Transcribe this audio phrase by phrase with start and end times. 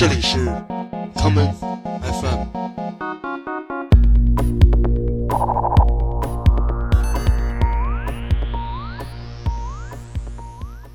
[0.00, 0.38] 这里是
[1.14, 1.52] common
[2.00, 2.46] FM。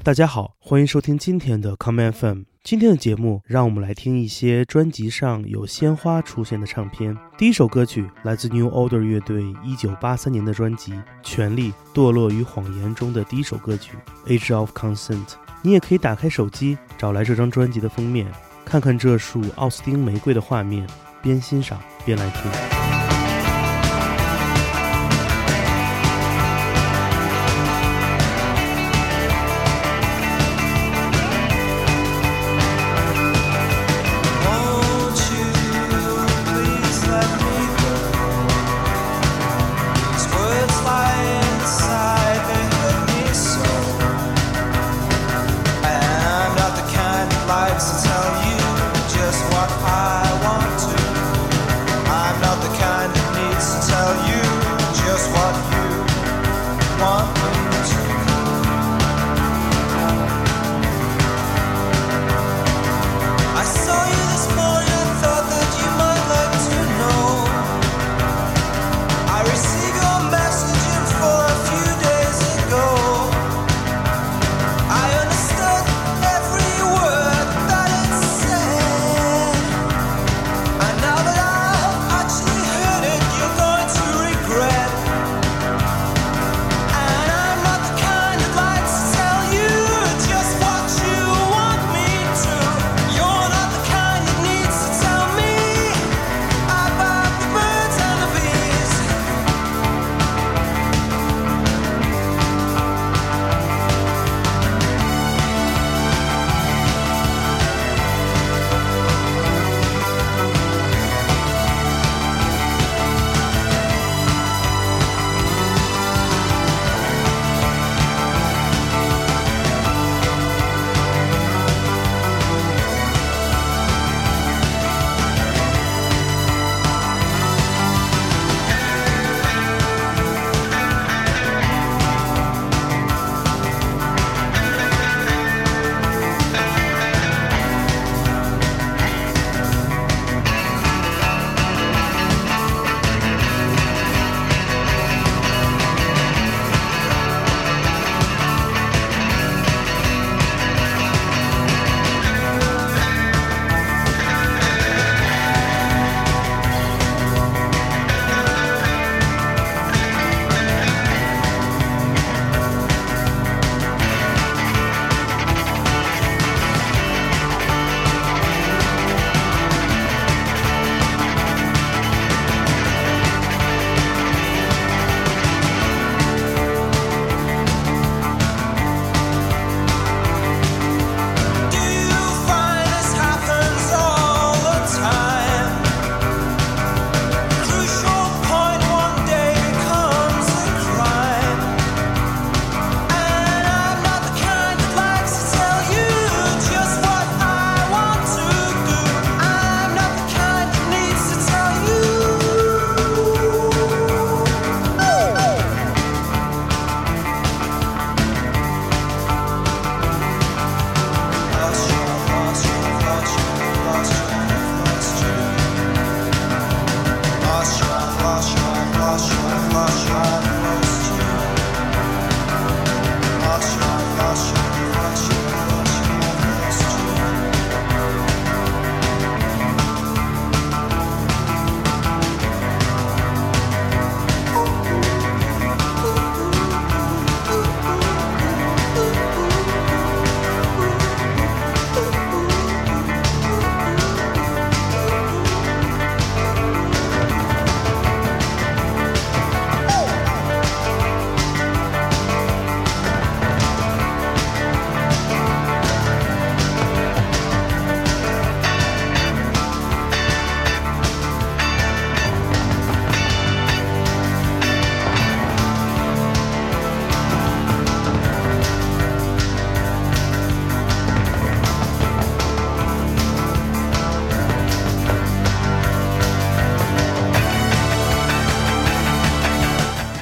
[0.02, 2.46] 大家好，欢迎收听今天的 common FM。
[2.64, 7.16] 今天的节目，让我们来听一些专辑上有鲜花出现的唱片。
[7.38, 13.96] 第一首歌曲来自 New Order 乐队1983年的专辑《权力、堕落与谎言》中的第一首歌曲
[14.28, 15.26] 《Age of Consent》。
[15.62, 18.26] 你也可以打开手机，找来这张专辑的封面，
[18.66, 20.86] 看看这束奥斯汀玫瑰的画面，
[21.22, 22.52] 边欣赏边来听。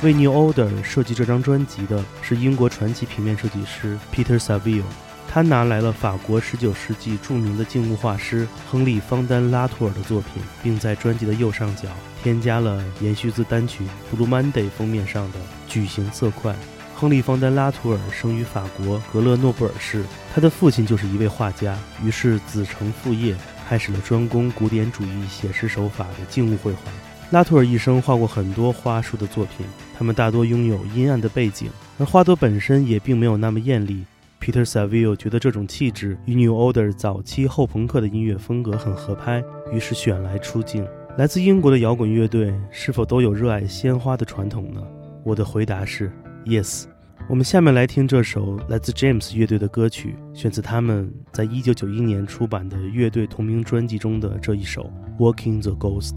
[0.04, 4.84] 为 New Order 设计这张专辑的是英国传奇平面设计师 Peter Saville。
[5.30, 11.88] 他拿来了法国19世纪著名的静物画师亨利·方丹·拉图尔的作品，并在专辑的右上角
[12.22, 13.86] 添加了延续自单曲
[14.16, 15.40] 《Blue Monday》封面上的
[15.70, 16.54] 矩形色块。
[16.94, 20.04] 亨利·方丹·拉图尔生于法国格勒诺布尔市，
[20.36, 23.36] 他的父亲就是一位画家，于是子承父业，
[23.68, 26.92] 开始了专攻古典主义写实手法的静物绘画。
[27.32, 29.66] 拉图尔一生画过很多花束的作品，
[30.04, 34.04] 他们大多拥有阴暗的背景，而花朵本身也并没有那么艳丽。
[34.42, 39.42] Peter Saville 觉得这种气质与 New Order 早期后朋克的音乐风格很合拍，
[39.72, 40.86] 于是选来出镜。
[41.18, 44.84] 来自英国的摇滚乐队是否都有热爱鲜花的传统呢？
[45.24, 46.12] 我的回答是
[46.46, 46.84] Yes。
[47.30, 56.16] 我们下面来听这首来自 James 乐队的歌曲，选自他们在一九九一年出版的乐队同名专辑中的这一首《Walking the Ghost》。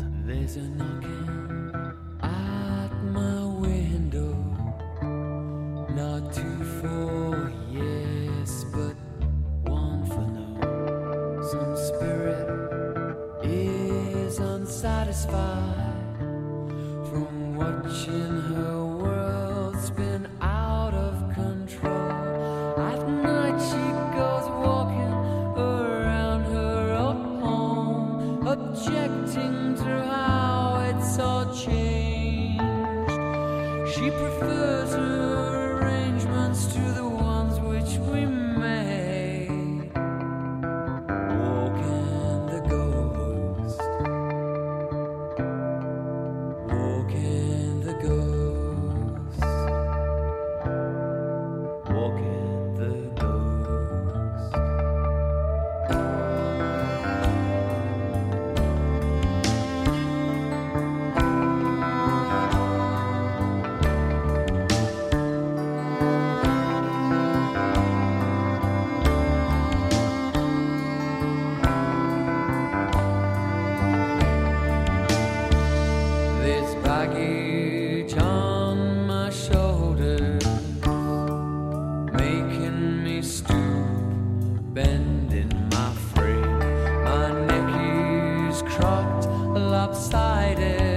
[88.77, 90.96] trucked lopsided.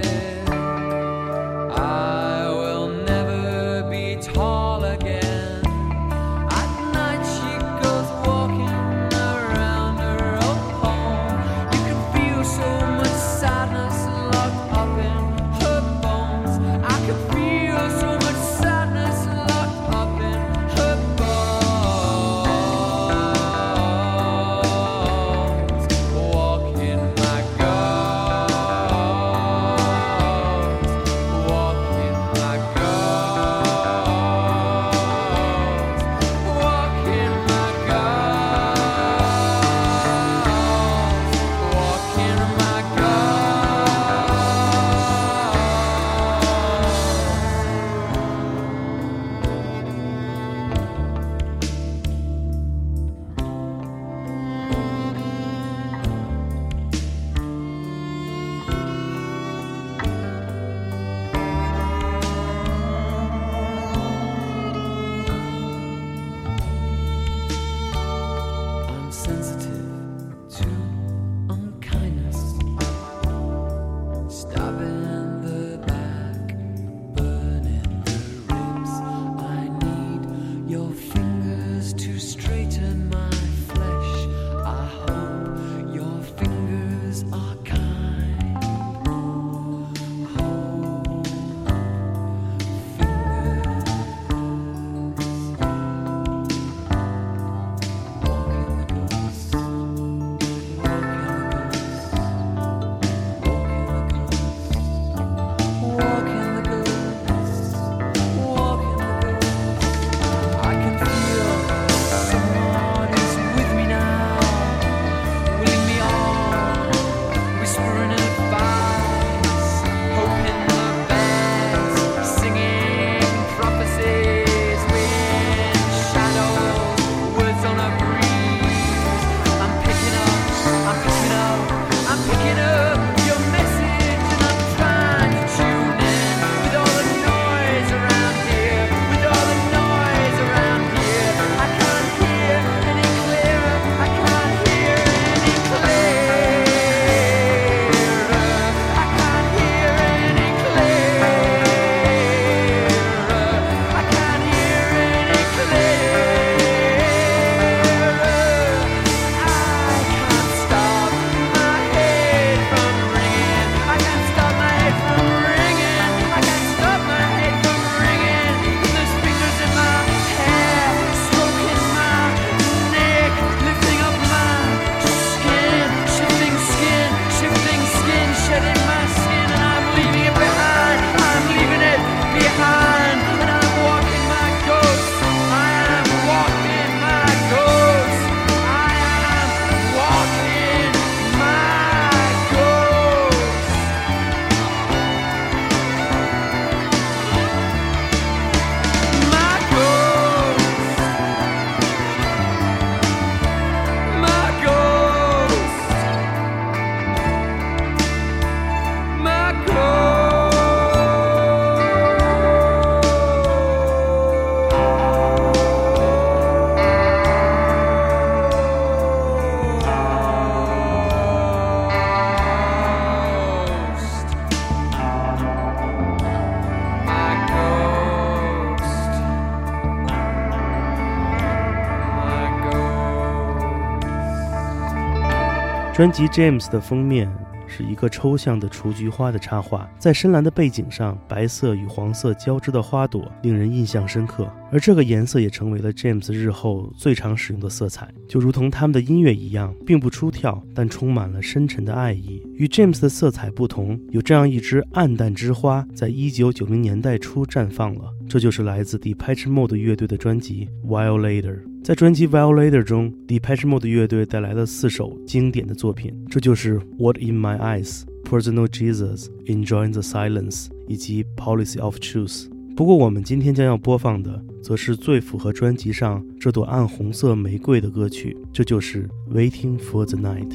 [236.00, 237.30] 专辑《James》的封面。
[237.66, 244.50] 是一个抽象的雏菊花的插画，在深蓝的背景上，白色与黄色交织的花朵令人印象深刻。
[244.72, 252.42] 而这个颜色也成为了 James 日后最常使用的色彩，就如同他们的音乐一样，并不出挑，但充满了深沉的爱意。
[252.54, 258.04] 与 James 的色彩不同，有这样一支暗淡之花，在一九九零年代初绽放了。
[258.26, 261.56] 这就是来自 Depeche Mode 乐队的专辑《Violator》。
[261.83, 272.45] 在专辑《Violator》中，Depeche Mode 乐队带来了四首经典的作品，这就是《What in My Eyes》、《Personal Jesus》、《Enjoying the Silence》以及《Policy of Truth》。
[272.75, 280.49] 不过，我们今天将要播放的，则是最符合专辑上这朵暗红色玫瑰的歌曲，这就是《Waiting for the Night》。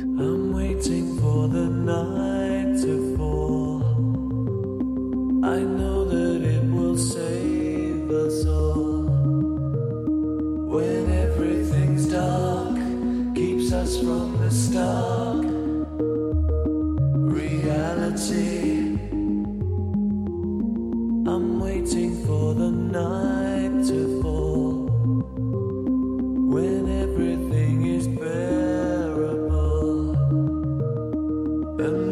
[14.06, 15.46] from the stark
[17.38, 18.98] reality.
[21.28, 24.88] I'm waiting for the night to fall
[26.54, 30.12] when everything is bearable,
[31.80, 32.05] and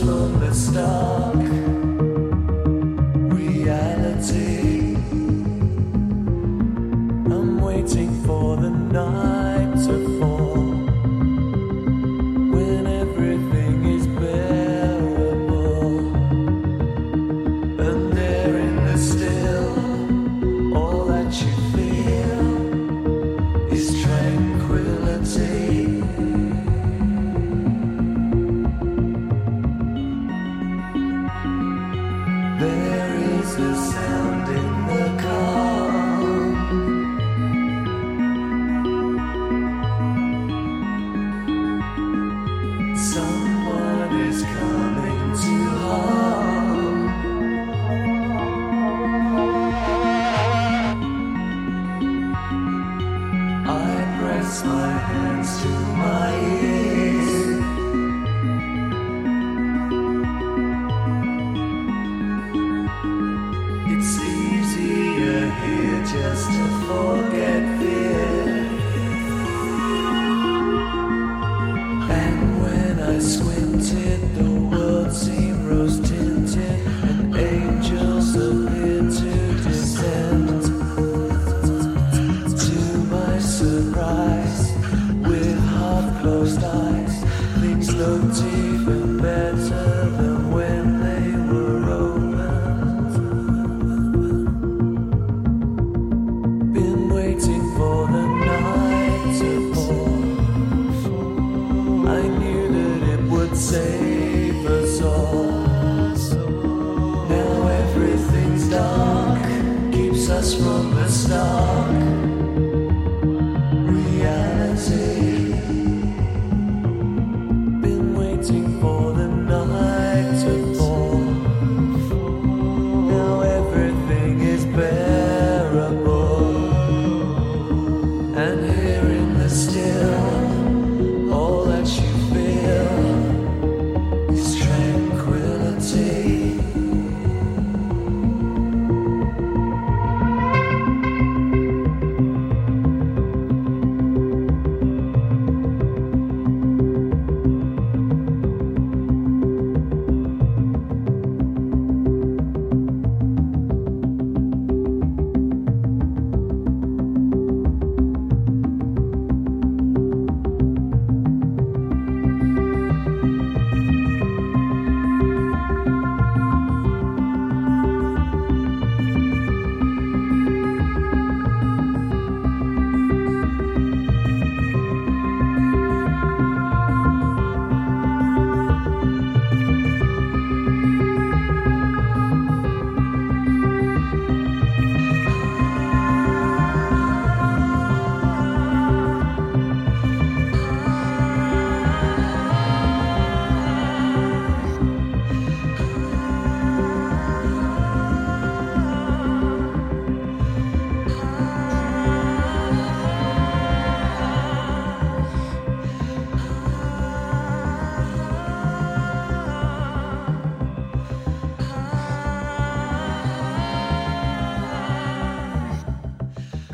[0.00, 1.29] from the stark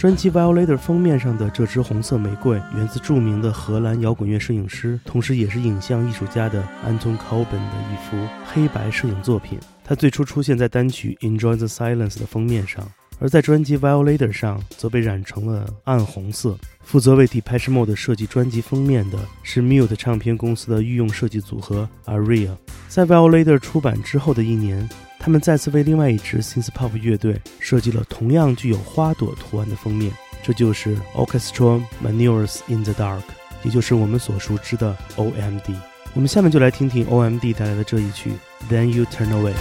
[0.06, 9.58] 专辑《Violator》封面上的这支红色玫瑰源自著名的荷兰摇滚乐摄影师，同时也是影像艺术家的 Anton Coben 的一幅黑白摄影作品。
[9.82, 12.88] 它最初出现在单曲《Enjoy the Silence》的封面上，
[13.18, 16.56] 而在专辑《Violator》上则被染成了暗红色。
[16.82, 22.56] 负责为 Depeche Mode 设计专辑封面的是 Mute 唱片公司的御用设计组合 Aria。
[22.86, 24.88] 在《Violator》出版之后的一年。
[25.26, 33.22] 他们再次为另外一支 synth pop 乐队设计了同样具有花朵图案的封面，这就是 Orchestra Manures in the Dark，
[33.64, 35.74] 也就是我们所熟知的 OMD。
[36.14, 38.34] 我们下面就来听听 OMD 带来的这一曲
[38.70, 39.54] Then You Turn Away。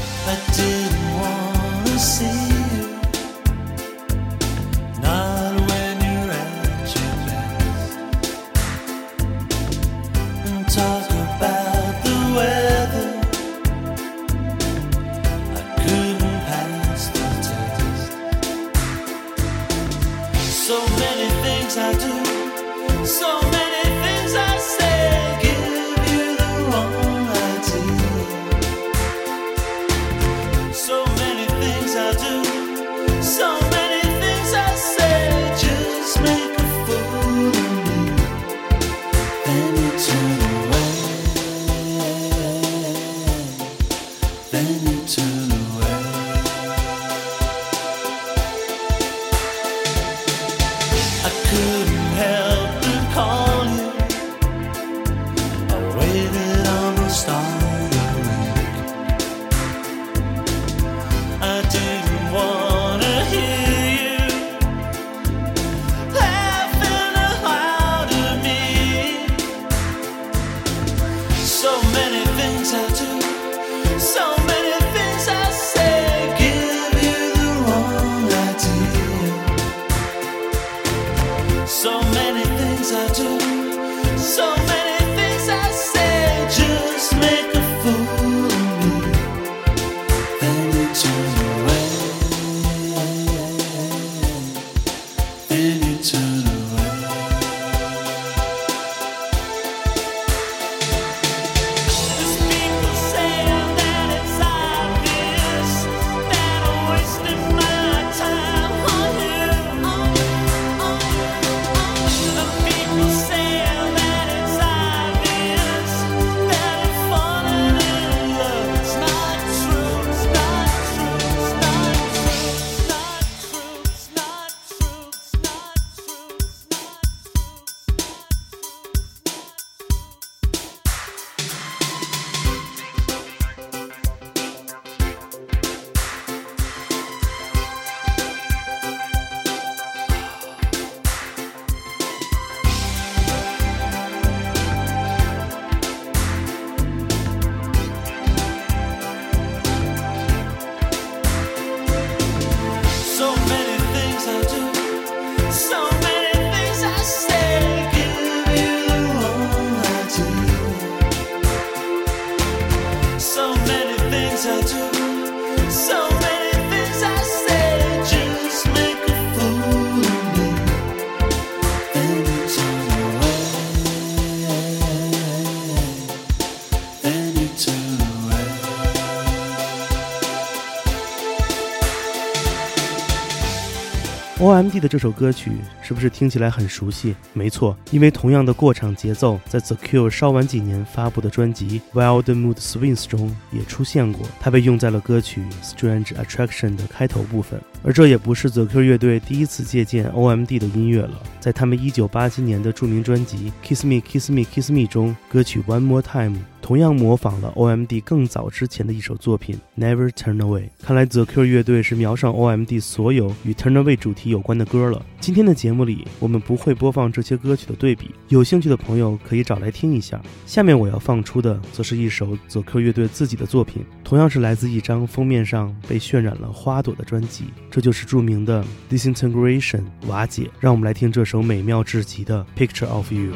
[184.37, 187.15] O.M.D 的这首歌曲是不是听起来很熟悉？
[187.31, 197.61] 没错，因为同样的过场节奏，在 The Cure 稍晚几年发布的专辑《Wild Mood Swings》中也出现过，它被用在了歌曲《Strange Attraction》的开头部分。
[197.85, 206.31] 而这也不是 The Q 乐队第一次借鉴 O.M.D 的音乐了，在他们1987年的著名专辑《Kiss Me Kiss Me Kiss Me》中，歌曲《One More Time》。
[206.63, 210.61] 同样模仿了 OMD 更早之前的一首作品《Never Turn Away》。
[210.81, 215.05] 看来 The Q 乐队是瞄上 OMD 所有与 Turn Away 主题有关的歌了。
[215.19, 220.19] 今天的节目里，我们不会播放这些歌曲的对比，有兴趣的朋友可以找来听一下。
[220.47, 227.43] 下面我要放出的，则是一首 The Q 乐队自己的作品，同样是来自一张封面上被渲染了花朵的专辑，
[227.75, 230.49] 这就是著名的 Disintegration 瓦解。
[230.61, 233.33] 让我们来听这首美妙至极的《Picture of You》。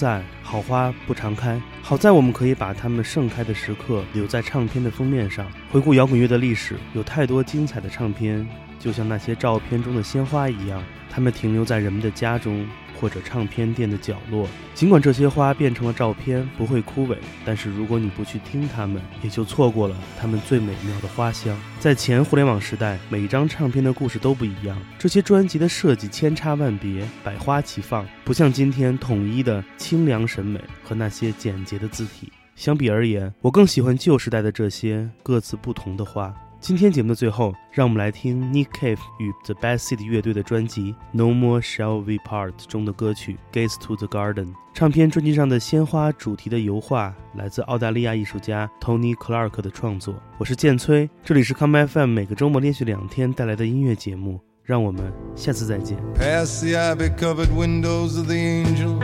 [0.00, 1.60] 在，好花不常开。
[1.82, 5.46] 好在我们可以把它们盛开的时刻留在唱片的封面上。
[5.70, 12.66] 回顾摇滚乐的历史，有太多精彩的唱片，就像那些照片中的鲜花一样，它们停留在人们的家中。
[13.00, 21.58] 或者唱片店的角落，尽管这些花变成了照片，不会枯萎，但是如果你不去听它们，也就错过了它们最美妙的花香。
[21.78, 32.30] 在前互联网时代，每一张唱片的故事都不一样，这些专辑的设计千差万别，百花齐放，不像今天统一的清凉审美和那些简洁的字体。
[32.54, 36.34] 相比而言，我更喜欢旧时代的这些各自不同的花。
[36.60, 44.44] 今天节目的最后，让我们来听 Nick Cave 与 The Bad Seed 乐队的专辑《No More Shall We Part》中的歌曲《Gates to the Garden》。
[44.74, 50.14] 唱片专辑上的鲜花主题的油画来自澳大利亚艺术家 Tony Clark 的创作。
[50.36, 54.38] 我是建崔，这里是 Come FM 每个周末连续两天带来的音乐节目。
[54.62, 55.96] 让我们下次再见。
[56.14, 58.98] Past the ivy-covered windows of the angel,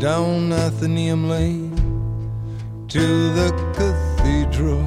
[0.00, 1.70] down Athenaeum Lane
[2.88, 4.84] to the cathedral.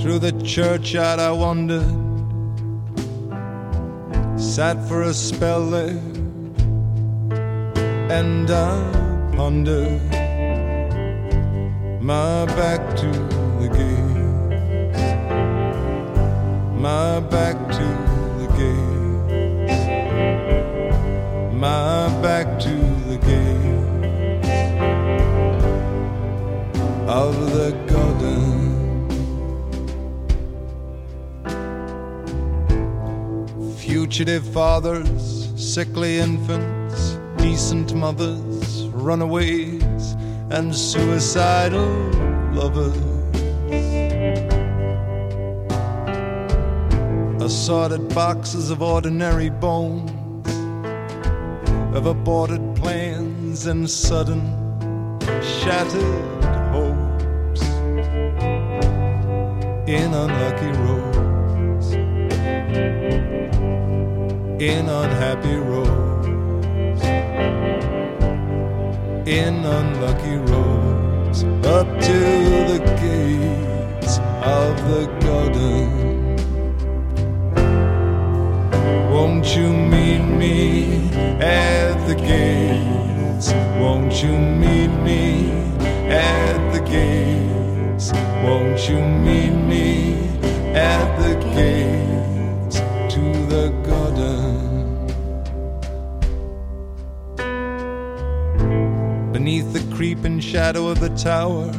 [0.00, 1.84] Through the churchyard I wandered,
[4.40, 6.00] sat for a spell there,
[8.08, 8.80] and I
[9.36, 10.00] pondered
[12.00, 13.10] my back to
[13.60, 14.16] the gate,
[16.80, 17.86] my back to
[18.40, 19.28] the gate,
[21.52, 22.74] my back to
[23.10, 23.60] the gate
[27.06, 28.09] of the garden.
[34.20, 40.12] Fugitive fathers, sickly infants, decent mothers, runaways,
[40.50, 41.88] and suicidal
[42.52, 42.98] lovers.
[47.42, 50.10] Assorted boxes of ordinary bones,
[51.96, 54.42] of aborted plans and sudden
[55.62, 57.62] shattered hopes
[59.88, 61.09] in unlucky roads
[64.60, 67.02] in unhappy roads,
[69.26, 72.18] in unlucky roads, up to
[72.68, 76.36] the gates of the garden.
[79.10, 81.08] Won't you meet me
[81.40, 83.54] at the gates?
[83.80, 85.50] Won't you meet me
[86.10, 88.12] at the gates?
[88.44, 90.18] Won't you meet me
[90.74, 92.76] at the gates
[93.14, 93.79] to the
[99.50, 101.72] Beneath the creeping shadow of the tower,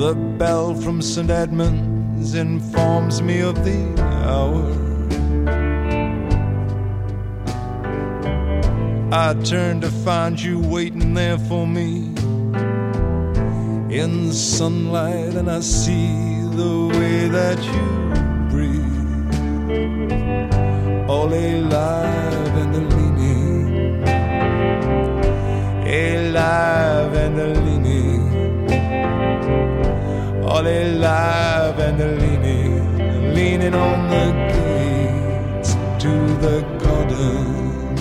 [0.00, 1.30] the bell from St.
[1.30, 4.68] Edmund's informs me of the hour.
[9.12, 11.98] I turn to find you waiting there for me
[13.96, 18.10] in the sunlight, and I see the way that you
[18.50, 19.08] breathe,
[21.08, 22.23] all alive
[33.64, 35.72] leaning on the gates
[36.02, 37.96] to the garden.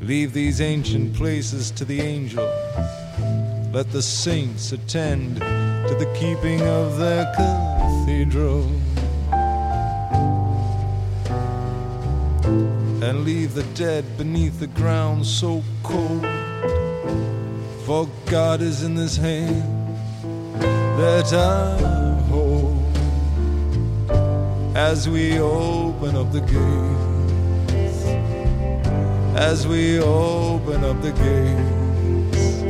[0.00, 2.50] Leave these ancient places to the angels.
[3.72, 8.64] Let the saints attend to the keeping of their cathedral.
[13.02, 16.26] And leave the dead beneath the ground so cold.
[17.86, 19.77] For God is in this hand
[20.98, 21.78] that I
[22.28, 22.96] hold
[24.76, 27.08] as we open up the gates
[29.38, 32.62] as we open up the gates.